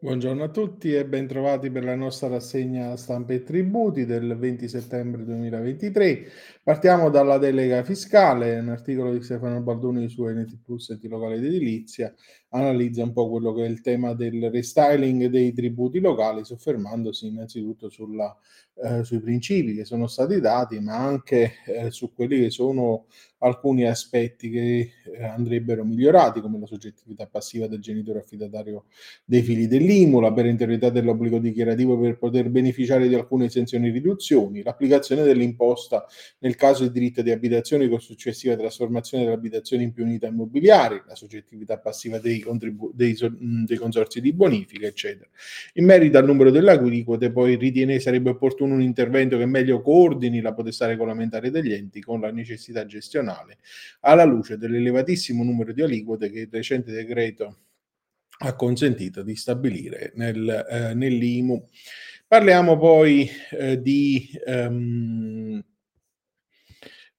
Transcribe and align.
Buongiorno 0.00 0.44
a 0.44 0.48
tutti 0.48 0.94
e 0.94 1.04
bentrovati 1.04 1.72
per 1.72 1.82
la 1.82 1.96
nostra 1.96 2.28
rassegna 2.28 2.96
stampa 2.96 3.32
e 3.32 3.42
tributi 3.42 4.06
del 4.06 4.38
20 4.38 4.68
settembre 4.68 5.24
2023. 5.24 6.24
Partiamo 6.62 7.10
dalla 7.10 7.36
delega 7.36 7.82
fiscale, 7.82 8.60
un 8.60 8.68
articolo 8.68 9.12
di 9.12 9.20
Stefano 9.24 9.60
Baldoni 9.60 10.08
su 10.08 10.24
NT 10.24 10.60
Plus 10.62 10.90
e 10.90 11.08
locale 11.08 11.40
di 11.40 11.48
edilizia 11.48 12.14
analizza 12.50 13.02
un 13.02 13.12
po' 13.12 13.28
quello 13.28 13.52
che 13.52 13.64
è 13.64 13.68
il 13.68 13.80
tema 13.80 14.14
del 14.14 14.50
restyling 14.50 15.26
dei 15.26 15.52
tributi 15.52 15.98
locali, 15.98 16.44
soffermandosi 16.44 17.26
innanzitutto 17.26 17.90
sulla, 17.90 18.34
eh, 18.82 19.02
sui 19.04 19.20
principi 19.20 19.74
che 19.74 19.84
sono 19.84 20.06
stati 20.06 20.40
dati, 20.40 20.78
ma 20.80 20.96
anche 20.96 21.54
eh, 21.66 21.90
su 21.90 22.12
quelli 22.12 22.40
che 22.40 22.50
sono 22.50 23.06
alcuni 23.38 23.84
aspetti 23.84 24.50
che 24.50 24.90
eh, 25.04 25.24
andrebbero 25.24 25.84
migliorati, 25.84 26.40
come 26.40 26.58
la 26.58 26.66
soggettività 26.66 27.26
passiva 27.26 27.66
del 27.66 27.80
genitore 27.80 28.20
affidatario 28.20 28.84
dei 29.24 29.42
figli 29.42 29.66
dell'IMU, 29.66 30.20
la 30.20 30.32
perentorietà 30.32 30.90
dell'obbligo 30.90 31.38
dichiarativo 31.38 31.98
per 31.98 32.18
poter 32.18 32.48
beneficiare 32.48 33.08
di 33.08 33.14
alcune 33.14 33.46
esenzioni 33.46 33.88
e 33.88 33.92
riduzioni, 33.92 34.62
l'applicazione 34.62 35.22
dell'imposta 35.22 36.06
nel 36.38 36.56
caso 36.56 36.84
di 36.84 36.92
diritto 36.92 37.22
di 37.22 37.30
abitazione 37.30 37.88
con 37.88 38.00
successiva 38.00 38.56
trasformazione 38.56 39.24
dell'abitazione 39.24 39.82
in 39.82 39.92
più 39.92 40.04
unità 40.04 40.26
immobiliari, 40.26 41.02
la 41.06 41.14
soggettività 41.14 41.78
passiva 41.78 42.18
dei, 42.18 42.40
contribu- 42.40 42.92
dei, 42.94 43.16
dei 43.66 43.76
consorzi 43.76 44.20
di 44.20 44.32
bonifica, 44.32 44.86
eccetera. 44.86 45.28
In 45.74 45.84
merito 45.84 46.18
al 46.18 46.24
numero 46.24 46.50
delle 46.50 46.66
poi 47.30 47.56
ritiene 47.56 48.00
sarebbe 48.00 48.30
opportuno 48.30 48.74
un 48.74 48.82
intervento 48.82 49.36
che 49.36 49.46
meglio 49.46 49.80
coordini 49.80 50.40
la 50.40 50.52
potestà 50.52 50.86
regolamentare 50.86 51.50
degli 51.50 51.72
enti 51.72 52.00
con 52.00 52.20
la 52.20 52.30
necessità 52.30 52.84
gestionale, 52.84 53.27
alla 54.00 54.24
luce 54.24 54.56
dell'elevatissimo 54.56 55.42
numero 55.42 55.72
di 55.72 55.82
aliquote 55.82 56.30
che 56.30 56.40
il 56.40 56.48
recente 56.50 56.92
decreto 56.92 57.58
ha 58.40 58.54
consentito 58.54 59.22
di 59.22 59.34
stabilire 59.34 60.12
nel, 60.14 60.66
eh, 60.70 60.94
nell'IMU. 60.94 61.68
Parliamo 62.26 62.76
poi 62.76 63.28
eh, 63.50 63.80
di 63.80 64.30
um, 64.46 65.62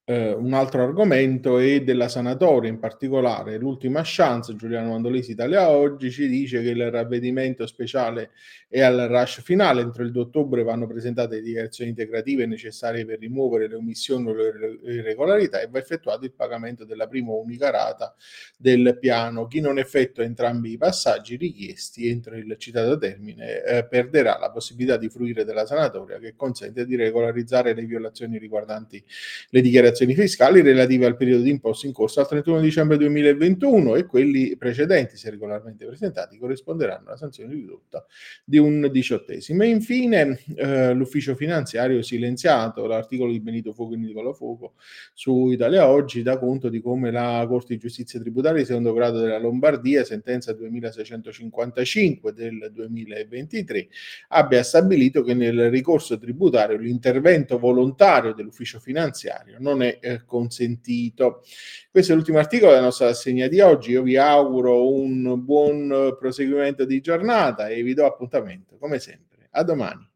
eh, 0.09 0.33
un 0.33 0.53
altro 0.53 0.81
argomento 0.81 1.59
è 1.59 1.81
della 1.81 2.09
sanatoria, 2.09 2.67
in 2.67 2.79
particolare 2.79 3.59
l'ultima 3.59 4.02
chance, 4.03 4.55
Giuliano 4.55 4.89
Mandolesi 4.89 5.33
Italia 5.33 5.69
Oggi 5.69 6.09
ci 6.09 6.27
dice 6.27 6.63
che 6.63 6.69
il 6.69 6.89
ravvedimento 6.89 7.67
speciale 7.67 8.31
è 8.67 8.81
al 8.81 9.07
rush 9.07 9.41
finale, 9.43 9.81
entro 9.81 10.01
il 10.01 10.09
2 10.09 10.21
ottobre 10.23 10.63
vanno 10.63 10.88
presentate 10.88 11.35
le 11.35 11.41
dichiarazioni 11.43 11.91
integrative 11.91 12.47
necessarie 12.47 13.05
per 13.05 13.19
rimuovere 13.19 13.67
le 13.67 13.75
omissioni 13.75 14.29
o 14.29 14.33
le 14.33 14.79
irregolarità 14.83 15.61
e 15.61 15.67
va 15.67 15.77
effettuato 15.77 16.25
il 16.25 16.33
pagamento 16.33 16.85
della 16.85 17.05
prima 17.05 17.33
unica 17.33 17.69
rata 17.69 18.16
del 18.57 18.97
piano. 18.99 19.45
Chi 19.45 19.59
non 19.59 19.77
effettua 19.77 20.23
entrambi 20.23 20.71
i 20.71 20.77
passaggi 20.77 21.35
richiesti 21.35 22.07
entro 22.07 22.35
il 22.35 22.55
citato 22.57 22.97
termine 22.97 23.63
eh, 23.63 23.85
perderà 23.85 24.39
la 24.39 24.49
possibilità 24.49 24.97
di 24.97 25.09
fruire 25.09 25.45
della 25.45 25.67
sanatoria 25.67 26.17
che 26.17 26.33
consente 26.35 26.83
di 26.85 26.95
regolarizzare 26.95 27.75
le 27.75 27.83
violazioni 27.83 28.39
riguardanti 28.39 29.03
le 29.49 29.61
dichiarazioni 29.61 29.97
dichiarazioni 30.00 30.16
fiscali 30.16 30.61
relative 30.61 31.05
al 31.05 31.16
periodo 31.16 31.44
di 31.44 31.50
imposta 31.50 31.88
in 31.88 31.94
corso 31.94 32.19
al 32.19 32.28
31 32.28 32.59
dicembre 32.61 32.97
2021 32.97 33.95
e 33.95 34.06
quelli 34.06 34.56
precedenti, 34.58 35.17
se 35.17 35.30
regolarmente 35.30 35.86
presentati, 35.86 36.38
corrisponderanno 36.38 37.08
alla 37.08 37.17
sanzione 37.17 37.53
ridotta 37.53 38.06
di 38.44 38.58
un 38.58 38.89
diciottesimo. 38.91 39.64
E 39.64 39.67
infine 39.67 40.39
eh, 40.56 40.94
l'ufficio 40.94 41.36
finanziario 41.36 42.02
silenziato, 42.02 42.86
l'articolo 42.86 43.31
di 43.31 43.39
Benito 43.39 43.73
Fuoco 43.73 43.94
e 43.94 43.97
Nicola 43.97 44.33
Fuoco 44.33 44.73
su 45.14 45.50
Italia 45.50 45.88
Oggi 45.88 46.22
dà 46.22 46.38
conto 46.38 46.69
di 46.69 46.81
come 46.81 47.11
la 47.11 47.45
Corte 47.47 47.73
di 47.73 47.80
Giustizia 47.80 48.19
Tributaria 48.19 48.59
di 48.59 48.66
secondo 48.66 48.94
grado 48.94 49.19
della 49.19 49.39
Lombardia, 49.39 50.03
sentenza 50.03 50.53
2655 50.53 52.34
del 52.34 52.72
2023, 52.73 53.88
abbia 54.30 54.63
stabilito 54.63 55.23
che 55.23 55.34
nel 55.34 55.69
ricorso 55.69 56.17
tributario 56.17 56.78
l'intervento 56.78 57.58
volontario 57.58 58.34
dell'ufficio 58.34 58.80
finanziario 58.80 59.57
non 59.59 59.81
è 59.81 59.88
eh, 59.97 60.25
consentito. 60.25 61.41
Questo 61.89 62.11
è 62.11 62.16
l'ultimo 62.16 62.38
articolo 62.38 62.72
della 62.72 62.83
nostra 62.83 63.07
assegna 63.07 63.47
di 63.47 63.59
oggi. 63.61 63.91
Io 63.91 64.03
vi 64.03 64.17
auguro 64.17 64.91
un 64.94 65.44
buon 65.44 66.16
proseguimento 66.19 66.85
di 66.85 67.01
giornata 67.01 67.67
e 67.69 67.81
vi 67.81 67.94
do 67.94 68.05
appuntamento, 68.05 68.78
come 68.78 68.99
sempre. 68.99 69.47
A 69.51 69.63
domani. 69.63 70.07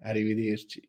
Arrivederci. 0.00 0.82